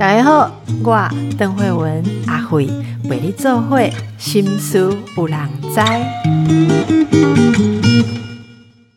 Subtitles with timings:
[0.00, 0.50] 大家好，
[0.82, 2.68] 我邓慧文阿慧
[3.04, 4.78] 为你做会心思
[5.16, 5.80] 有人知。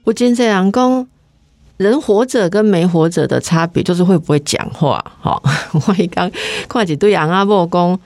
[0.03, 1.07] 我今这样讲，
[1.77, 5.03] 人活着跟没活着的差别就是会不会讲话。
[5.21, 5.39] 哈，
[5.85, 6.31] 我一刚
[6.67, 7.99] 看一对人阿某讲，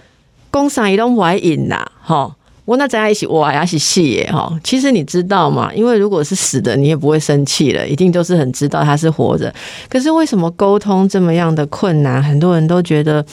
[0.52, 1.90] 讲啥伊拢不爱应啦。
[2.02, 2.36] 哈，
[2.66, 4.30] 我那在一起，我也是死耶。
[4.32, 5.72] 哈，其实你知道吗？
[5.74, 9.54] 因为如果是死的，你也不会生气了，一定都是很知道他是活着。
[9.88, 12.22] 可是为什么沟通这么样的困难？
[12.22, 13.26] 很多人都觉得。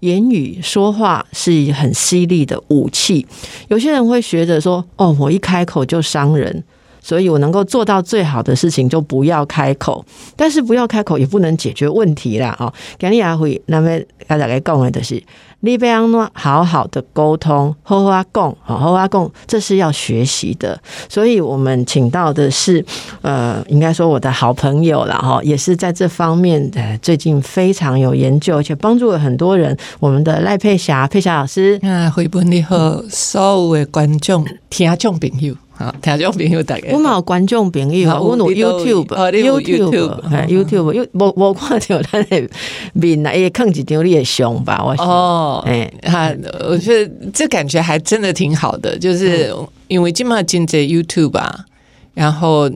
[0.00, 3.26] 言语说话是很犀利的武器，
[3.66, 6.62] 有些人会学着说：“哦，我一开口就伤人，
[7.08, 10.04] 所以我能够做到最好的事情就不要开口。
[10.36, 12.54] 但是不要开口也不能解决问题啦。
[12.60, 13.88] 哦，今日也会那么
[14.26, 15.22] 大家来讲的就是。
[15.60, 20.80] 你贝安诺好好的沟通，好好共，好好共，这是要学习的。
[21.08, 22.84] 所以我们请到的是，
[23.22, 29.76] 呃，应该说我的好朋友了哈，也是在这方面的最近非常有研究，而且帮助了很多人。
[29.98, 35.56] 我们的赖佩霞，佩霞老师，啊，回本你好所有的观众、听众朋友。
[35.78, 42.50] 好，听众朋友大家，我冇观众朋友，我有 YouTube，YouTube，YouTube，又无无看到他的
[42.94, 46.34] 面啊，也看几张你的相吧，我哦，哎，哈，
[46.68, 49.54] 我觉得这感觉还真的挺好的，就是
[49.86, 51.64] 因为今嘛进这 YouTube 啊，
[52.12, 52.68] 然后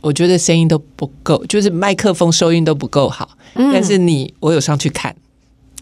[0.00, 5.14] 我觉得声音都不够，就是麦克风收音都不够好，但是你我有上去看，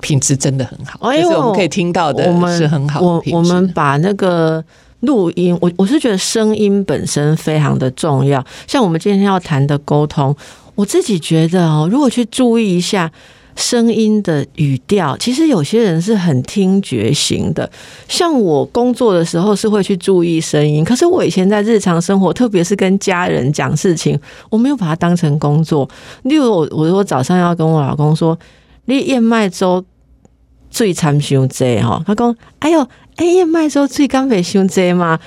[0.02, 4.62] 品质真的很好，就是我们可以听到的是很好，我我们把那个。
[5.00, 8.44] 录音，我我是觉得声音本身非常的重要。
[8.66, 10.34] 像我们今天要谈的沟通，
[10.74, 13.10] 我自己觉得哦，如果去注意一下
[13.54, 17.68] 声音的语调，其实有些人是很听觉型的。
[18.08, 24.18] 像我工作的时候是会去注意声音，可是我以前在日常生活，特别是跟家人讲事情，
[24.50, 25.88] 我没有把它当成工作。
[26.22, 28.38] 例如，我我我早上要跟我老公说，
[28.84, 29.84] 你燕麦粥
[30.70, 32.86] 最参伤济吼，他讲，哎呦。
[33.16, 35.18] 哎，燕麦粥最干肥胸这吗？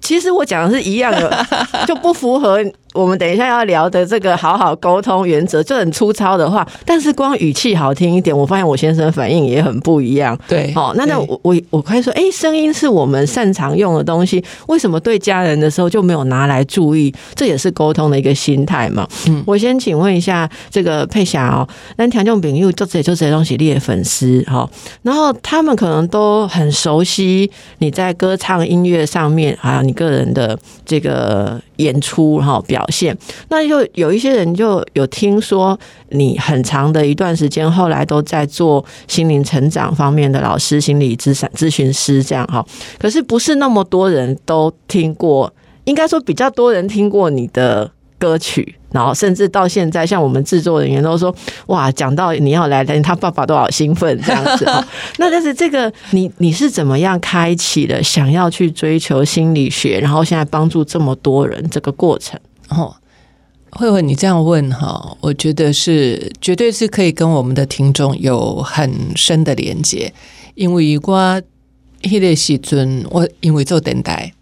[0.00, 1.46] 其实我讲的是一样的，
[1.86, 2.60] 就不符合。
[2.92, 10.36] 我们等一下要聊的这个好好沟通原则就很粗糙的话，但是光语气好听一点，我发现我先生反应也很不一样。
[10.48, 17.14] 对，好，那那我我我可以说，哎，声音是我们擅长用的东西，为什么对家人的时候就没有拿来注意？
[17.36, 19.06] 这也是沟通的一个心态嘛。
[19.28, 24.68] 嗯，我先请问一下这个佩霞哦，那条件饼又就这就这些东西列粉丝哈，
[25.02, 32.80] 然后他们可能都很熟悉你在歌唱音乐上面，还有你个人的这个演出哈表。
[32.80, 33.14] 表现，
[33.50, 42.64] 那就有一些人就有听说你很长的一段时间，后来都在做心灵成长方面的老师、心理咨询咨询师这样哈。
[42.98, 45.52] 可是不是那么多人都听过，
[45.84, 51.34] 应该说比较多人听过你的歌曲，然后甚至到现在，像我们制作人员都说，
[51.66, 54.64] 哇，讲到你要来，连他爸爸都好兴奋这样子。
[55.18, 62.38] 那但是这个你你是怎么样开启了想要去追求心理学，然后现在帮助这么多人这个过程？
[62.68, 62.94] 哦，
[63.70, 70.12] 慧慧，你这样问哈，我觉得是绝对是可以跟我们的听众有很深的连接，
[70.54, 71.42] 因为我
[72.02, 74.32] 迄个时阵，我因为做电台，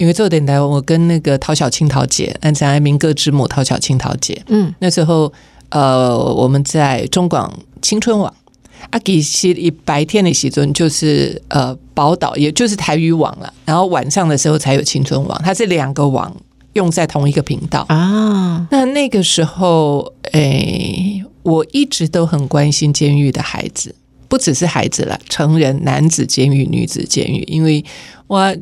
[0.00, 5.30] 因为做电台，我跟那个陶小青陶姐，安在民歌之母陶小青陶姐，嗯，那时候
[5.68, 7.52] 呃，我们在中广
[7.82, 8.34] 青春网，
[8.88, 16.34] 啊，其实一白天的时阵就是呃宝岛，也就是台语网了，然后晚上的时候才有青春网，它是两个网。
[16.74, 17.84] 用在同一个频道。
[17.88, 23.92] 啊，那那个时候，诶，我一直都很关心监狱的孩子，
[24.28, 27.84] 不只是孩子了，成人男子监狱、女子监狱，因为
[28.28, 28.56] 我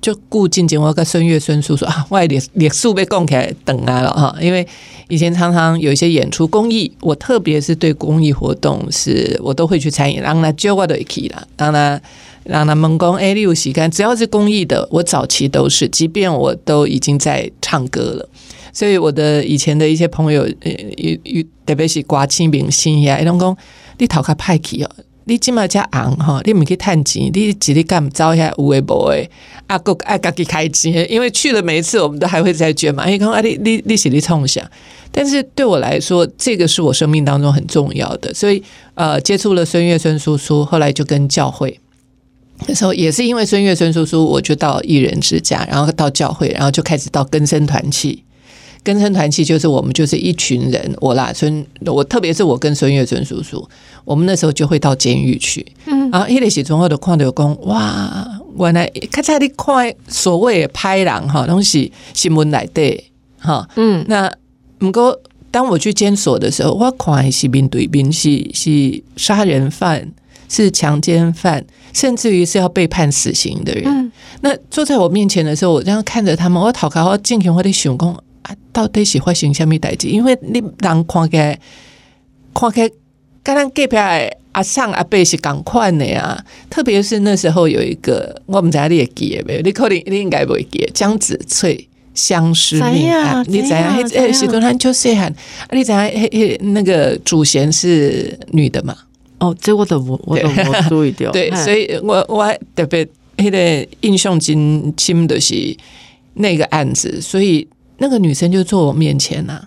[0.00, 4.66] 就顾静静，我跟孙悦孙叔说啊，我脸脸素被供起来等啊了哈，因为
[5.08, 12.00] 以前常常有一些演出公益，我特别是对公益活动是我都会去参与，让他教我都可以了，让他。
[12.44, 18.26] 让他们讲，哎，例如洗干，只要是公益的，我早期都是，即便我都已经在唱歌了，
[18.72, 20.72] 所以我的以前的一些朋友，呃，
[21.24, 23.54] 有特别是刮清明星呀，伊拢讲
[23.98, 24.90] 你头壳歹去哦，
[25.28, 29.30] 你今麦加昂哈，你唔去探钱，你自己干招一下无为无诶，
[29.66, 33.02] 啊，个爱家己开钱，因为去了每一次，我们都还会再捐嘛。
[33.02, 34.64] 哎，讲啊，你你你是你冲想，
[35.12, 38.62] 但是对我来说，这个是我生命当中很重要的，所以
[38.94, 41.78] 呃，接触了孙悦孙叔叔，后来就跟教会。
[42.66, 48.24] 那时候也是因为孙悦孙叔叔，我就到艺人之家，然后到教会，然后就开始到根生团契。
[48.88, 53.68] 根生团契就是我们就是一群人，我啦孙，我特别是我跟孙悦孙叔叔，
[54.02, 55.66] 我们那时候就会到监狱去。
[55.84, 58.26] 嗯，然后一类写中后的矿流工，哇，
[58.58, 63.04] 原来看在你看所谓的拍人哈东西新闻来的
[63.38, 64.32] 哈，嗯，那
[64.78, 65.20] 不过
[65.50, 70.10] 当我去监所的时候，我看是面对面是是杀人犯，
[70.48, 71.62] 是强奸犯，
[71.92, 73.84] 甚至于是要被判死刑的人。
[73.86, 80.08] 嗯那坐在我面前的时候，我这样看着他们，我头壳我进行我的想讲啊，到底是发生什么代志？
[80.08, 81.58] 因为你人看起来
[82.52, 82.90] 看起来，
[83.44, 86.42] 跟咱隔壁的阿上阿伯是共款的啊。
[86.68, 89.60] 特别是那时候有一个，我们知道你会记的没有？
[89.60, 91.88] 你可能你应该不会记的江子翠。
[92.14, 93.96] 相思命案，你怎样？
[94.02, 96.04] 迄诶，许多人就细汉，啊，你怎样？
[96.04, 98.92] 迄迄那个主嫌是女的嘛？
[99.38, 101.30] 哦，这我都我我都没注意到。
[101.30, 103.06] 对，所以我我特别
[103.36, 105.54] 迄个印象真深的是
[106.34, 107.64] 那个案子，所以
[107.98, 109.60] 那个女生就坐我面前呐、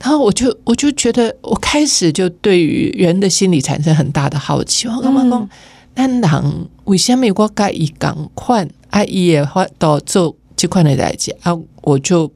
[0.00, 4.86] 然后我就我就觉得，我开始就对于人的心理产生很大的好奇。
[4.86, 5.48] 我干嘛讲，
[5.94, 9.02] 咱人为什么我甲伊共款啊？
[9.04, 11.52] 伊也发到做这款的代志啊？
[11.82, 12.30] 我就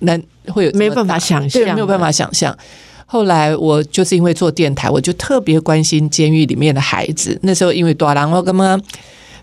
[0.00, 2.56] 难会有没办法想象对，没有办法想象。
[3.06, 7.38] 后来我就是因为做电台，我就特别关心监狱里面的孩子。
[7.42, 8.80] 那时候因为多郎，我干嘛？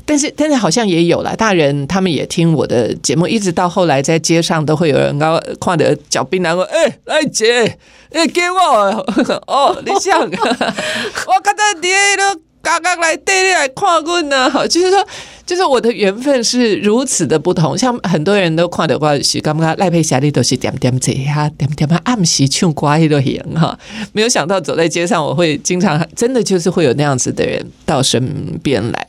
[0.10, 7.78] 但是但是好像也有了大人，他们也听我的节目，一直到后来在街上都会有人高看着脚冰然后哎，来姐，
[8.12, 8.58] 哎给我
[9.46, 15.06] 哦，你想， 我看到你都刚刚来带你来看我呢，就是说。
[15.50, 23.76] 就是我的缘分是如此的不同，像很多人都看到我是刚刚赖佩霞，你都是点点这下点点啊，暗时唱歌迄都行哈。
[24.14, 28.24] 没有想到走在街上，我会经常真的就是会有那样子的人到身
[28.62, 29.08] 边来，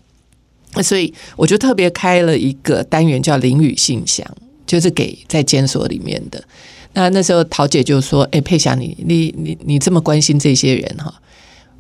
[0.83, 4.27] 所以我就特别开了一个单元叫“淋雨信箱”，
[4.67, 6.43] 就是给在监所里面的。
[6.93, 11.13] 那那时候桃姐就说：“哎、佩霞，你你你你这么关心这些人哈，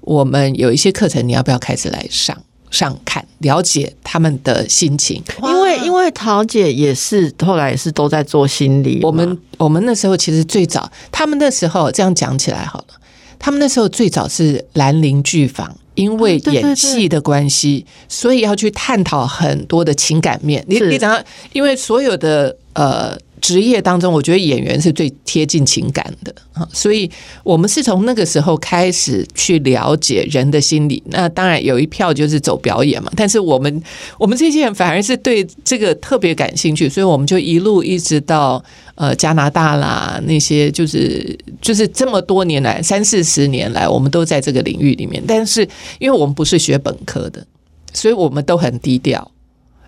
[0.01, 2.37] 我们有一些课程，你要不要开始来上？”
[2.71, 12.95] 上看了解他们的心情，因为因为桃姐也是后来也是都在做心理，我们我们那时候其实最早，他们那时候这样讲起来好了，
[13.41, 20.65] 他们那时候最早是兰陵剧坊，因为演戏的关系，所以要去探讨很多的情感面。
[20.69, 21.21] 你你讲，
[21.53, 23.19] 因为所有的呃。
[23.41, 27.11] 职业当中，我觉得演员是最贴近情感的啊，所以
[27.43, 31.03] 我们是从那个时候开始去了解人的心理。
[31.07, 33.83] 那当然有一票就是走表演嘛，但是我们
[34.19, 38.63] 我们这些人反而是对这个特别感兴趣，所以我们就一路一直到
[38.95, 45.23] 呃加拿大啦，那些就是就是这么多年来三四十年来，我们都在这个领域里面。
[45.27, 45.67] 但是
[45.99, 47.47] 因为我们不是学本科的，
[47.93, 49.31] 所以我们都很低调，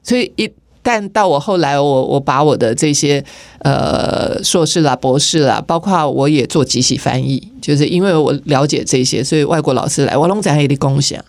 [0.03, 0.51] 所以一。
[0.83, 3.25] 但到我后来，我我把我的这些
[3.61, 11.25] 呃硕士啦、博士啦，包括我也做即席翻译，就是因为我了解这些，所以外国老师来，我拢在那里共享。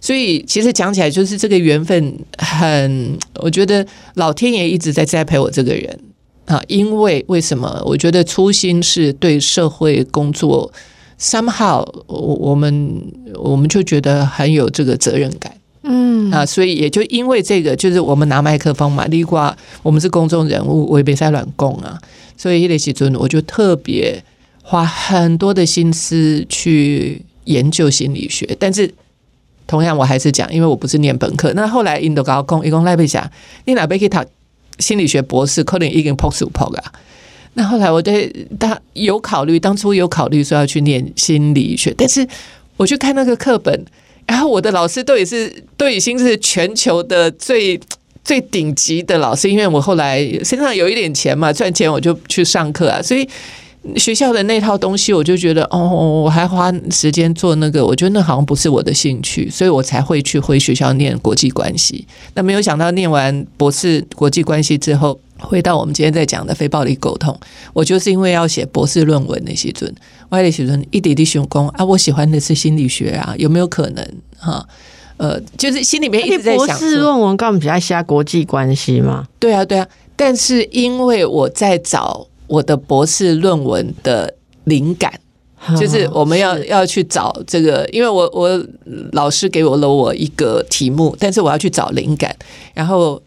[0.00, 5.98] 所以其实讲起来，就是这个缘分很，我觉得老天爷一直在栽培我这个人
[6.46, 6.60] 啊。
[6.66, 7.80] 因为为什么？
[7.84, 10.72] 我觉得初心是对社会工作
[11.20, 13.00] ，somehow 我我们
[13.34, 15.52] 我们就觉得很有这个责任感。
[15.84, 21.98] 嗯啊，所以也就因为这个，就是我们拿麦克风嘛，丽瓜我们是公众人物，我也别再乱供啊，
[22.36, 24.22] 所以那时阵我就特别
[24.62, 28.88] 花很多的心思去研究心理学，但是
[29.66, 33.28] 同样我还是讲，因为我不是念本科，那后来印度高工一共赖贝霞，
[33.64, 34.18] 你哪边可以读
[34.78, 36.92] 心理学博士，可能已经 post post 啊。
[37.54, 42.24] 那后来我对他有考虑，当初有考虑说要去念心理学，但是
[42.76, 43.84] 我去看那个课本。
[44.32, 47.78] 然后我的老师都也是都已经是全球的最
[48.24, 53.28] 最顶级的老师，因为我后来身上有一点钱嘛，赚钱我就去上课啊，所以
[53.96, 55.88] 学校的那套东西我就觉得哦，
[56.24, 62.06] 我还花时间做那个，我觉得那好像不是我的兴趣，所以我才会去回学校念国际关系。
[62.34, 65.18] 那没有想到念完博士国际关系之后。
[65.42, 67.36] 回到我们今天在讲的非暴力沟通，
[67.72, 69.92] 我就是因为要写博士论文那些准，
[70.28, 74.08] 我的时阵一点点想讲啊，我喜欢的是心理学啊，有没有可能
[74.38, 74.64] 哈？
[75.16, 79.26] 呃，就是心里面一直在想博士论文，干嘛比较瞎国际关系吗？
[79.40, 79.88] 对啊，对啊。
[80.14, 85.12] 但是因为我在找我的博士论文的灵感，
[85.80, 88.62] 就是我们要要去找这个，因为我我
[89.12, 92.34] 老师给我了我一个题目，但是我要去找灵感，
[92.74, 93.22] 然后。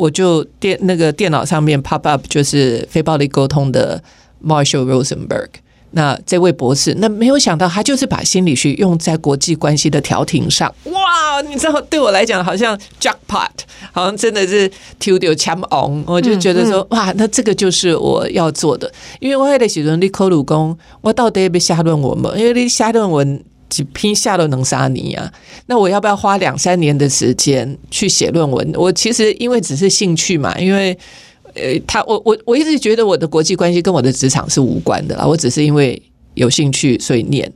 [0.00, 4.02] 我就电那个电脑上面 pop up 就是非暴力沟通的
[4.42, 5.48] Marshall Rosenberg，
[5.92, 11.40] 那这位博士，那没有想到他就是把心理学用在国际关系的调停上，哇！
[11.48, 13.48] 你知道对我来讲好像 jackpot，
[13.92, 22.32] 好像真的是 t 丢枪 on，我就觉得说、嗯、哇，那这个就是我要做的，因为我还得写论你口鲁工，我到底要下论文嘛？
[22.36, 23.42] 因为你下论文。
[23.70, 25.32] 几篇下都能杀你啊！
[25.66, 28.68] 那我要不要花两三年的时间去写论文？
[28.74, 30.98] 我其实因为只是兴趣嘛，因为
[31.54, 35.26] 呃，他我我我一直觉得我的国际关系跟我的职场是无关的啦。
[35.26, 36.00] 我只是因为
[36.34, 37.50] 有兴趣，所以念。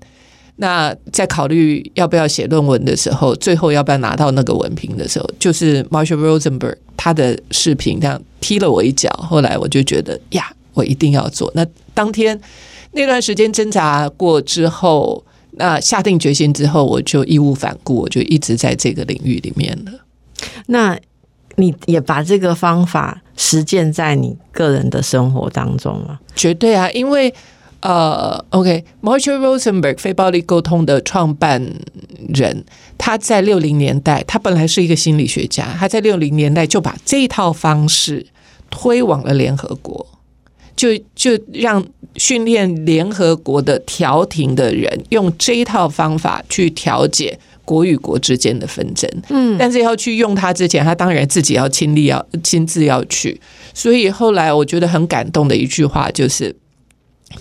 [0.56, 9.10] 那在考虑要不要写论文的时候，最后要不要拿到那个文凭的时候，就是 Marshall Rosenberg 他的视频这样踢了我一脚。
[9.28, 11.50] 后来我就觉得呀，我一定要做。
[11.56, 12.40] 那当天
[12.92, 15.24] 那段时间挣扎过之后，
[15.56, 19.92] 那下定决心之后，我就义无反顾，我就一直在这个领域里面了。
[20.66, 20.96] 那
[21.56, 26.18] 你也把这个方法实践在你个人的生活当中吗？
[26.34, 27.34] 绝对啊，因为。
[27.87, 31.62] 呃，OK，Marshall Rosenberg 非暴力沟通的创办
[32.34, 32.64] 人，
[32.96, 38.26] 他在六零年代，他本来是一个心理学家，他在六零年代就把这套方式
[38.70, 40.06] 推往了联合国，
[40.76, 41.85] 就就让
[42.16, 49.11] 训练联合国的调停的人用这一套方法去调解国与国之间的纷争。
[49.28, 53.40] 嗯，但是要去用它之前，他当然自己要亲力要亲自要去，
[53.73, 56.54] 所以后来我觉得很感动的一句话就是。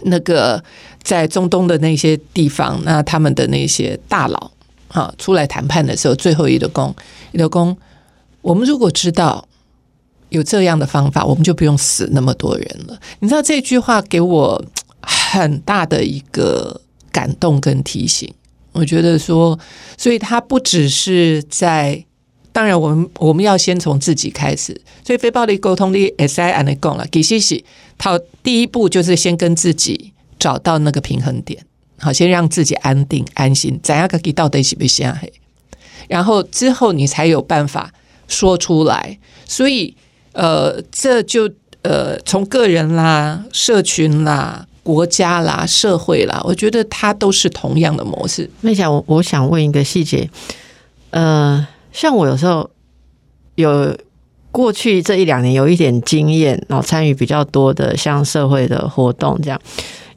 [0.05, 0.63] 那个
[1.03, 4.51] 在中东的那些地方，那他们的那些大佬
[4.87, 6.95] 啊，出来谈判的时候，最后一个公，
[7.31, 7.77] 一个公，
[8.41, 9.47] 我们如果知道
[10.33, 12.99] 有这样的方法，我们就不用死那么多人了。
[13.19, 14.59] 你知道这句话给我
[14.99, 18.33] 很大的一个感动跟提醒。
[18.71, 19.57] 我觉得说，
[19.95, 22.03] 所以他不只是在，
[22.51, 24.81] 当然我们我们要先从自己开始。
[25.05, 27.63] 所以非暴力沟通的 S I and 共了，给西西。
[27.99, 31.63] 他，第一步就是先跟自己找到那个平衡点，
[31.99, 33.79] 好，先让自己安定安心。
[33.83, 35.31] 怎样可以到底是不是黑？
[36.07, 37.93] 然后之后你才有办法
[38.27, 39.19] 说出来。
[39.45, 39.95] 所以，
[40.33, 41.49] 呃，这就
[41.81, 48.49] 呃，从个人啦、社群啦、国家啦、社会啦，我觉得它都是同样的模式。
[48.61, 50.29] 那想我我想问一个细节，
[51.09, 52.69] 呃，像我有时候
[53.55, 53.97] 有。
[54.53, 59.59] 过去这一两年有一点经验，然后参与比较多的像社会的活动，这样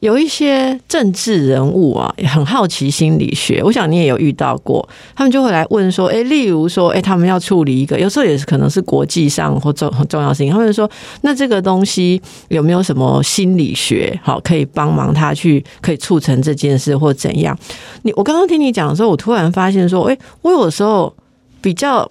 [0.06, 3.60] 有一些政治人物啊，也很好奇心理学。
[3.64, 10.88] 我想你也有遇到过，他们就会来问说：“哎，例如说，哎，他们要处理一个，有时候也是可能是国际上或重重要事情，他们说，
[11.22, 17.58] 那这个东西有没有什么心理学好可以帮忙他去可以促成这件事或怎样？”
[18.02, 21.12] 你我刚刚听你讲的时候，我突然发现说：“哎，我有时候
[21.60, 22.08] 比较。”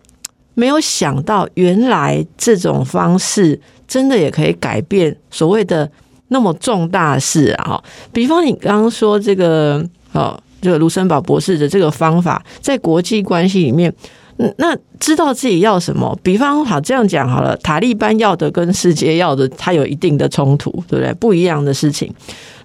[0.58, 5.92] 没有想到，原来这种方式真的也可以改变所谓的
[6.29, 7.82] 那么重大事啊！
[8.12, 13.94] 比方你刚刚说这个，哦，这个卢森堡博士的这个方法，在国际关系里面，
[14.58, 16.17] 那知道自己要什么？
[16.24, 21.13] 比方好这样讲好了，塔利班要的跟世界要的，它有一定的冲突，对不对？
[21.13, 22.13] 不一样的事情，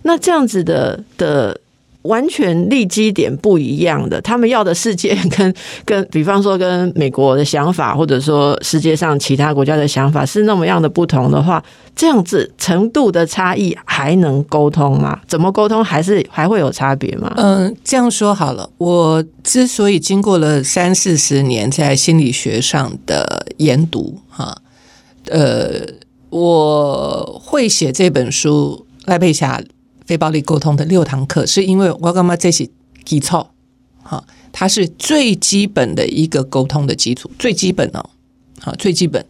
[0.02, 1.60] 那这样子的的。
[2.02, 5.54] 完全立基点不一样的，他们要的世界跟
[5.84, 11.62] 跟，比方说跟美国的想法，或者说世界上其他国家的想法是那么样的不同的话，
[11.94, 15.20] 这样子程度的差异还能沟通吗？
[15.28, 17.32] 怎么沟通还是还会有差别吗？
[17.36, 24.56] 嗯，这样说好了，我之所以经过了三四十年在心理学上的研读，哈，
[25.26, 25.84] 呃，
[26.30, 29.60] 我会写这本书，赖佩霞。
[30.10, 32.68] 非暴力沟通的六堂课，是因为我干嘛这些
[33.04, 33.46] 基础，
[34.02, 38.10] 好，它是最基本的一个沟通的基础，最基本哦，
[38.58, 39.24] 好，最基本。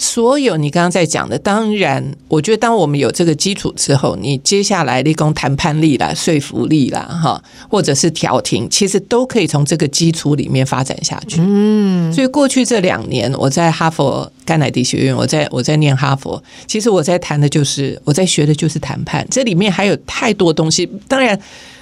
[0.00, 11.42] 所有你刚刚在讲的，当然，我觉得当我们有这个基础之后，你接下来立功谈判力啦、说服力啦，哈，或者是调停，其实都可以从这个基础里面发展下去。
[11.44, 21.38] 嗯，所以过去这两年，我在哈佛甘乃迪学院，我在我在念哈佛，其实我在谈的就是我在学的就是谈判，这里面还有太多东西，当然。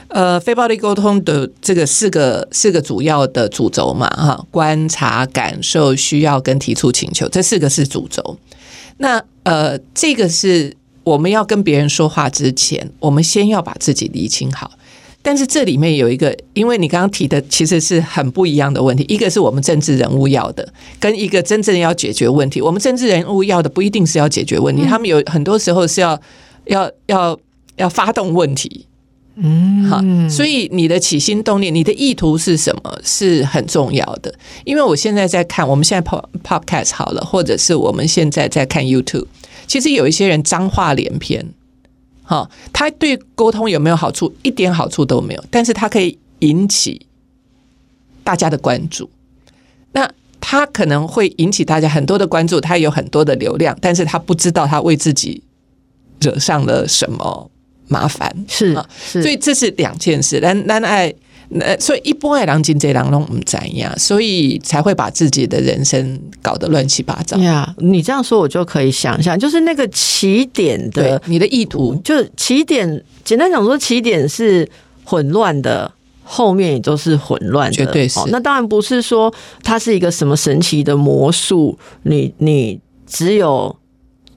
[0.09, 8.39] 呃，非暴力沟通的这个四个四个主要的主轴嘛，哈，观察、感受、需要跟提出请求，这四个是主轴。
[8.97, 10.75] 那呃，这个是
[11.05, 14.73] 我们要跟别人说话之前，我们先要把自己理清好。
[15.21, 20.67] 但是这里面有一个，因为你刚刚提的其实是很不一样的问题，一个是我们政治人物要的，
[20.99, 22.63] 跟一个真正要解决问题。
[22.63, 26.19] 我们政治人物要的不一定是要解决问题，他们有很多时候是要
[26.65, 27.39] 要要
[27.77, 28.87] 要发动问题。
[29.41, 34.35] 嗯，好，所以你的起心动念，你的意图是什么，是很重要的。
[34.65, 39.27] 因为我现在在看，我们现在 pop podcast 好了，或者是我们现在在看 YouTube，
[39.69, 41.55] 其实有一些人脏话连篇，
[42.25, 44.35] 哈，他对沟通有没有好处？
[44.43, 47.07] 一点好处都没有，但是他可以引起
[48.25, 49.09] 大家的关注。
[49.93, 55.45] 那他可能会引起大家很多的关注，他有很多的流量，但是他不知道他为自己
[56.21, 57.51] 惹上了什么。
[57.89, 60.39] 麻烦是啊，所以这是两件事。
[60.41, 61.13] 那那爱
[61.61, 67.37] 呃，所以一般爱人真这人拢唔怎样，所以才会把自己的人生搞得乱七八糟。
[67.39, 74.69] 呀你这样说，我就可以想象，就是那个起点的，你的意图，就是起点，简单讲说，起点是
[75.05, 75.91] 混乱的。
[76.31, 83.75] 后面也都是混乱的，绝对是哦那当然不是说它是一个什么神奇的魔术，你你只有，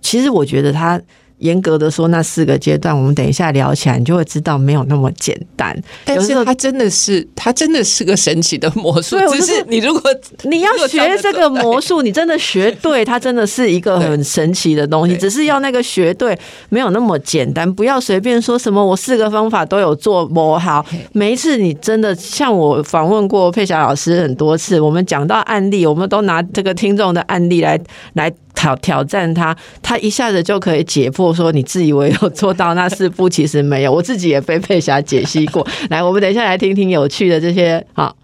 [0.02, 1.02] 其实我觉得它
[1.42, 5.76] 严格的说，那四个阶段，我们等一下聊起来，你就会知道没有那么简单。
[6.06, 10.02] 但是它真的是，它真的是个神奇的魔术只是是你如果
[10.44, 15.18] 你要学这个魔术，你真的学对，它真的是一个很神奇的东西。
[15.22, 16.38] 只是要那个学对，
[16.70, 17.72] 没有那么简单。
[17.74, 20.86] 不要随便说什么我四个方法都有做不好。
[21.12, 27.80] 每一次你真的像我访问过佩霞老师很多次，我们讲到案例，我们都拿这个听众的案例来
[28.14, 33.92] 来挑挑战他，他一下子就可以解破说你自以为有做到，那是不 其实没有。
[33.92, 35.66] 我自己也被佩霞解析过。
[35.90, 38.16] 来，我们等一下来听听有趣的这些好。